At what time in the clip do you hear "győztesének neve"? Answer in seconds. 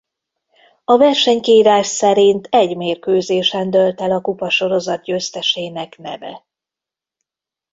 5.03-6.45